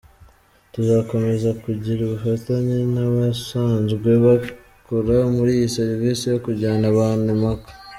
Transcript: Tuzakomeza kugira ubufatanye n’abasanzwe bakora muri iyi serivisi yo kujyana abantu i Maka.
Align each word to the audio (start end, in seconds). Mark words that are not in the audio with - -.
Tuzakomeza 0.73 1.49
kugira 1.63 1.99
ubufatanye 2.03 2.77
n’abasanzwe 2.93 4.09
bakora 4.25 5.15
muri 5.35 5.51
iyi 5.57 5.67
serivisi 5.77 6.23
yo 6.33 6.37
kujyana 6.45 6.85
abantu 6.93 7.25
i 7.35 7.37
Maka. 7.43 7.71